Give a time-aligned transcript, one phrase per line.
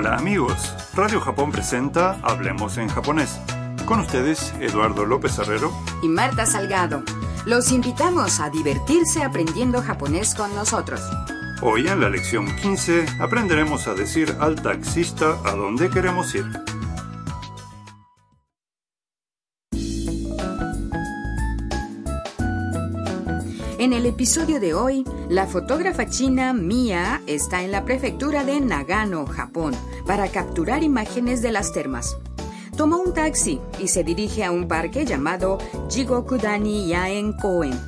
[0.00, 3.40] Hola amigos, Radio Japón presenta Hablemos en japonés.
[3.84, 5.72] Con ustedes, Eduardo López Herrero.
[6.04, 7.02] y Marta Salgado.
[7.46, 11.00] Los invitamos a divertirse aprendiendo japonés con nosotros.
[11.62, 16.46] Hoy en la lección 15 aprenderemos a decir al taxista a dónde queremos ir.
[23.78, 29.24] En el episodio de hoy, la fotógrafa china Mia está en la prefectura de Nagano,
[29.24, 29.72] Japón,
[30.04, 32.16] para capturar imágenes de las termas.
[32.76, 35.58] Toma un taxi y se dirige a un parque llamado
[35.90, 37.78] Jigokudani Yaen Koen.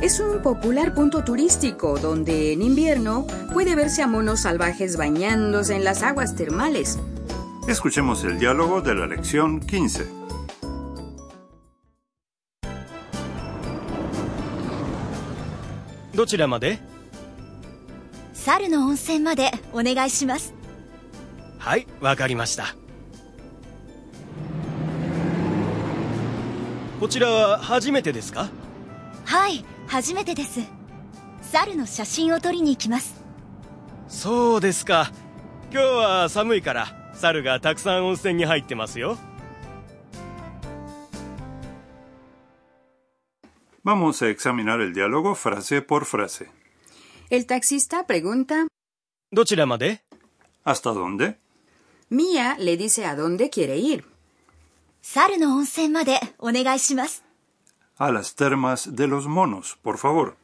[0.00, 5.82] Es un popular punto turístico donde en invierno puede verse a monos salvajes bañándose en
[5.82, 7.00] las aguas termales.
[7.66, 10.23] Escuchemos el diálogo de la lección 15.
[16.14, 16.78] どちらまで？
[18.32, 20.54] 猿の温泉までお願いします。
[21.58, 22.76] はいわかりました。
[27.00, 28.48] こちらは初めてですか？
[29.24, 30.60] はい初めてです。
[31.42, 33.22] 猿の写真を撮りに行きます。
[34.06, 35.10] そうですか。
[35.72, 39.18] 今日は寒いから猿がたくさん温泉に入ってますよ
[43.84, 46.50] Vamos a examinar el diálogo frase por frase.
[47.28, 48.66] El taxista pregunta:
[49.30, 50.02] ¿Dónde?
[50.64, 51.36] ¿Hasta dónde?
[52.08, 54.06] Mia le dice a dónde quiere ir.
[57.98, 60.38] A las termas de los monos, por favor.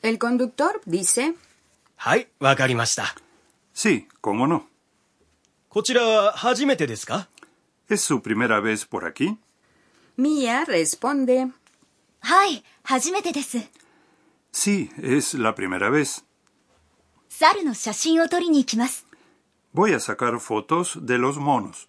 [0.00, 1.34] El conductor dice:
[3.74, 4.70] Sí, cómo no.
[7.88, 9.38] ¿Es su primera vez por aquí?
[10.16, 11.52] Mia responde:
[12.21, 13.57] はい初めてです
[14.53, 16.23] Sí, es la primera vez.
[17.29, 19.05] 猿の写真を撮りに行きます
[19.73, 21.87] Voy a sacar fotos de los monos.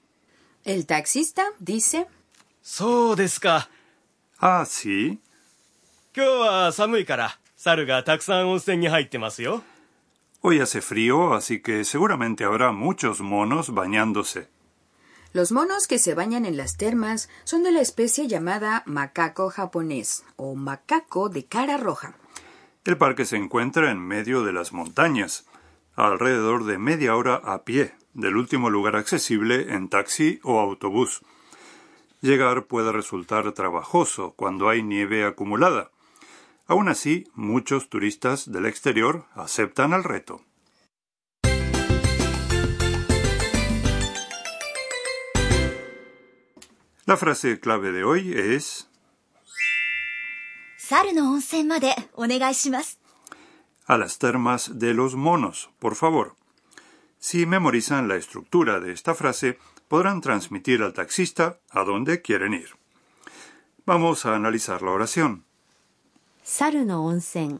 [0.65, 2.07] el taxista dice,
[2.63, 3.69] そうですか
[4.41, 5.19] Ah, sí.
[6.15, 9.63] 今日は寒いから猿がたくさん温泉に入ってますよ
[10.43, 14.49] Hoy hace frío, así que seguramente habrá muchos monos bañándose.
[15.34, 20.26] Los monos que se bañan en las termas son de la especie llamada macaco japonés
[20.36, 22.16] o macaco de cara roja.
[22.84, 25.46] El parque se encuentra en medio de las montañas,
[25.96, 31.22] alrededor de media hora a pie del último lugar accesible en taxi o autobús.
[32.20, 35.92] Llegar puede resultar trabajoso cuando hay nieve acumulada.
[36.68, 40.42] Aún así, muchos turistas del exterior aceptan el reto.
[47.12, 48.88] La frase clave de hoy es
[53.86, 56.38] a las termas de los monos, por favor.
[57.20, 62.70] Si memorizan la estructura de esta frase, podrán transmitir al taxista a dónde quieren ir.
[63.86, 65.44] Vamos a analizar la oración.
[66.44, 67.60] Saru no onsen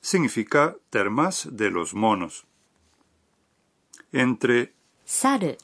[0.00, 2.46] significa termas de los monos.
[4.10, 4.72] Entre
[5.04, 5.58] saru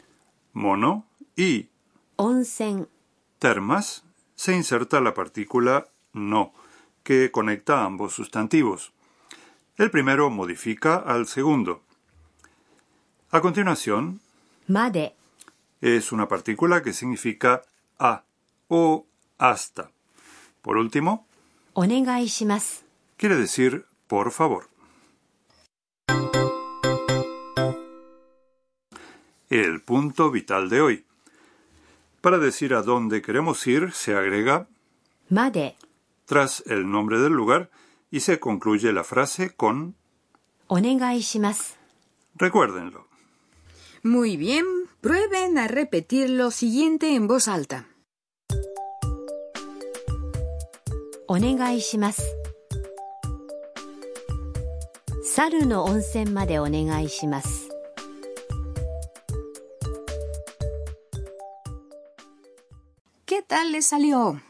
[0.53, 1.71] mono y
[2.16, 2.88] onsen
[3.38, 4.04] termas
[4.34, 6.52] se inserta la partícula no,
[7.02, 8.92] que conecta ambos sustantivos.
[9.76, 11.82] El primero modifica al segundo.
[13.30, 14.20] A continuación,
[14.66, 15.14] made
[15.80, 17.62] es una partícula que significa
[17.98, 18.24] a
[18.69, 19.06] o
[19.38, 19.91] hasta.
[20.62, 21.26] Por último,
[23.16, 24.68] quiere decir por favor.
[29.48, 31.05] El punto vital de hoy.
[32.26, 34.66] Para decir a dónde queremos ir se agrega
[35.28, 35.76] made
[36.25, 37.70] tras el nombre del lugar
[38.10, 39.94] y se concluye la frase con.
[42.34, 43.06] Recuérdenlo.
[44.03, 44.66] Muy bien,
[45.00, 47.86] prueben a repetir lo siguiente en voz alta.
[51.28, 52.25] Onegaishimasu.
[55.22, 55.86] Saru no
[56.33, 57.66] made.
[63.25, 64.41] ¿Qué tal les salió?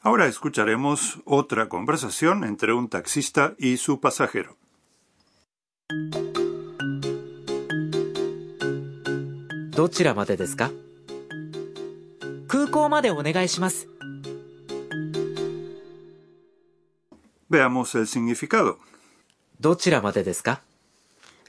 [0.00, 4.56] Ahora escucharemos otra conversación entre un taxista y su pasajero.
[9.76, 10.70] どちらまでですか
[12.48, 13.88] 空港までお願いします。
[17.50, 18.78] Veamos el significado.
[19.60, 20.62] どちらまでですか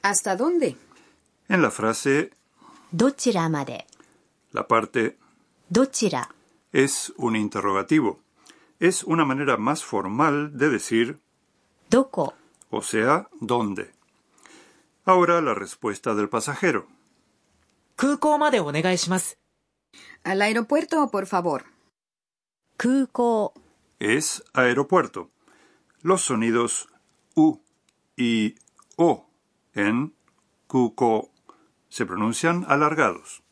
[0.01, 0.75] ¿Hasta dónde?
[1.51, 2.31] En la frase
[2.93, 3.85] どちらまで
[4.53, 5.17] la parte
[5.71, 6.29] どちら
[6.73, 8.19] es un interrogativo.
[8.79, 11.19] Es una manera más formal de decir
[11.89, 12.33] どこ
[12.69, 13.91] o sea, ¿dónde?
[15.05, 16.85] Ahora la respuesta del pasajero.
[17.95, 19.37] 空港までお願いします。
[20.23, 21.63] Al aeropuerto, por favor.
[22.77, 23.53] 空港
[23.99, 25.29] es aeropuerto.
[26.03, 26.87] Los sonidos
[27.35, 27.59] U
[28.17, 28.55] y
[28.97, 29.25] O
[29.73, 30.13] en
[30.67, 31.29] cuco
[31.92, 33.42] se pronuncian alargados.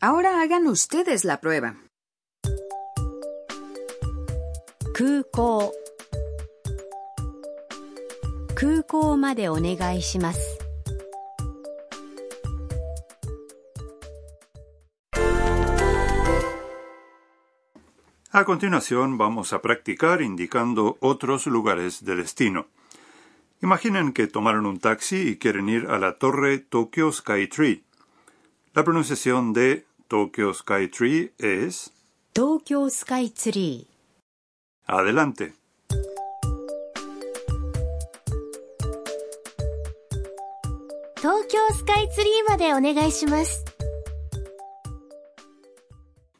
[0.00, 1.76] Ahora hagan ustedes la prueba.
[18.30, 22.68] A continuación vamos a practicar indicando otros lugares de destino.
[23.62, 27.84] Imaginen que tomaron un taxi y quieren ir a la torre Tokyo Sky Tree.
[28.74, 31.92] La pronunciación de Tokyo Sky Tree es
[32.32, 33.86] Tokyo Sky Tree.
[34.84, 35.54] Adelante.
[41.22, 42.42] Tokyo Sky Tree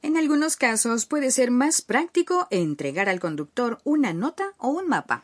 [0.02, 5.22] En algunos casos puede ser más práctico entregar al conductor una nota o un mapa.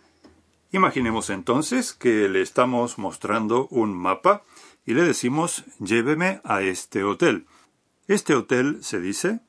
[0.72, 4.44] Imaginemos entonces que le estamos mostrando un mapa
[4.86, 7.46] y le decimos lléveme a este hotel.
[8.08, 9.40] Este hotel se dice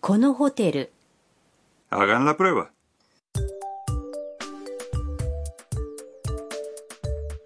[0.00, 0.92] このホテル
[1.90, 2.70] hagan la prueba.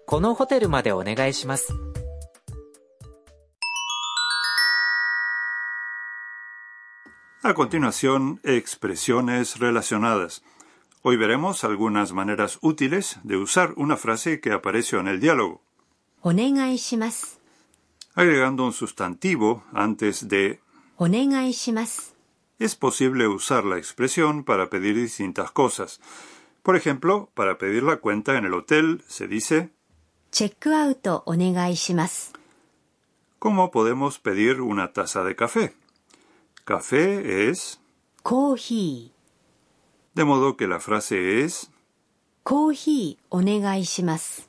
[0.07, 1.67] このホテルまでお願いします。
[7.43, 10.41] A continuación, expresiones relacionadas.
[11.02, 15.60] Hoy veremos algunas maneras útiles de usar una frase que apareció en el diálogo.
[18.14, 20.60] Agregando un sustantivo antes de.
[22.60, 26.00] Es posible usar la expresión para pedir distintas cosas.
[26.62, 29.72] Por ejemplo, para pedir la cuenta en el hotel se dice
[30.32, 31.06] check out
[33.38, 35.74] ¿Cómo podemos pedir una taza de café?
[36.64, 37.80] Café es.
[40.15, 41.69] de modo que la frase es
[42.43, 44.47] コーヒーお願いします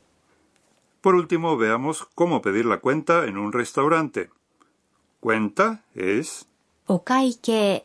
[1.03, 4.31] Por último, veamos cómo pedir la cuenta en un restaurante.
[5.21, 6.47] Cuenta es,
[6.87, 7.85] お会計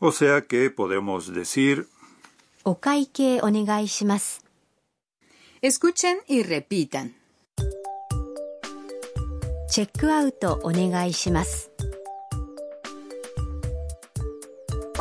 [0.00, 1.86] o sea que podemos decir
[2.64, 4.44] お会計お願いします
[5.62, 7.12] Escuchen y repitan.
[9.70, 11.70] チェックアウトお願いします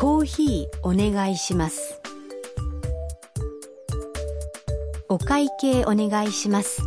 [0.00, 2.00] コーヒーお願いします
[5.08, 6.82] お会計お願いします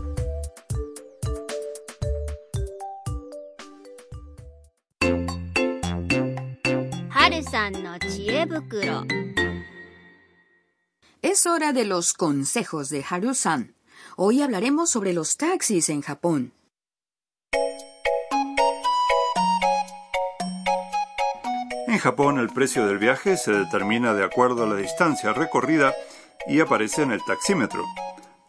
[7.09, 9.03] 春さんの知恵袋
[11.21, 13.75] Es hora de los consejos de Haru-san.
[14.15, 16.53] Hoy hablaremos sobre los taxis en Japón.
[22.01, 25.93] Japón el precio del viaje se determina de acuerdo a la distancia recorrida
[26.47, 27.85] y aparece en el taxímetro,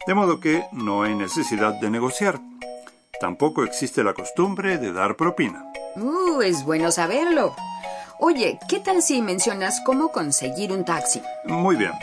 [0.07, 2.39] de modo que no hay necesidad de negociar.
[3.21, 5.71] Tampoco existe la costumbre de dar propina.
[5.95, 7.55] Uh, es bueno saberlo.
[8.19, 11.21] Oye, ¿qué tal si mencionas cómo conseguir un taxi?
[11.45, 11.93] Muy bien.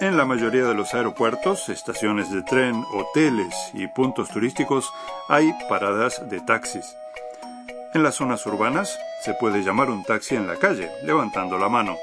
[0.00, 4.92] En la mayoría de los aeropuertos, estaciones de tren, hoteles y puntos turísticos
[5.28, 6.94] hay paradas de taxis.
[7.96, 11.96] En las zonas urbanas se puede llamar un taxi en la calle, levantando la mano.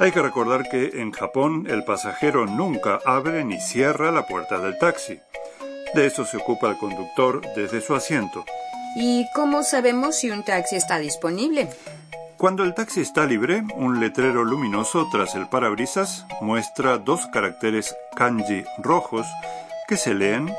[0.00, 4.76] Hay que recordar que en Japón el pasajero nunca abre ni cierra la puerta del
[4.76, 5.20] taxi.
[5.94, 8.44] De eso se ocupa el conductor desde su asiento.
[8.96, 11.68] ¿Y cómo sabemos si un taxi está disponible?
[12.36, 18.64] Cuando el taxi está libre, un letrero luminoso tras el parabrisas muestra dos caracteres kanji
[18.78, 19.28] rojos
[19.86, 20.52] que se leen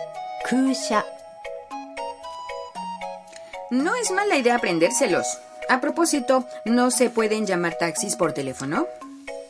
[3.70, 5.26] No es mala idea aprendérselos.
[5.68, 8.88] A propósito, ¿no se pueden llamar taxis por teléfono?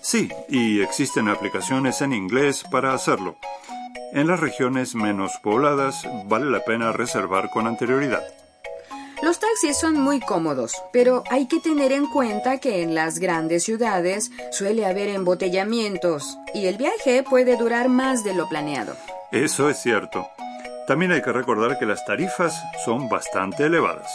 [0.01, 3.37] Sí, y existen aplicaciones en inglés para hacerlo.
[4.13, 8.23] En las regiones menos pobladas vale la pena reservar con anterioridad.
[9.21, 13.63] Los taxis son muy cómodos, pero hay que tener en cuenta que en las grandes
[13.63, 18.95] ciudades suele haber embotellamientos y el viaje puede durar más de lo planeado.
[19.31, 20.27] Eso es cierto.
[20.87, 24.09] También hay que recordar que las tarifas son bastante elevadas.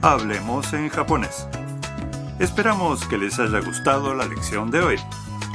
[0.00, 1.48] Hablemos en japonés.
[2.38, 4.96] Esperamos que les haya gustado la lección de hoy.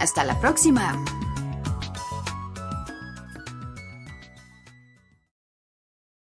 [0.02, 0.94] Hasta la próxima.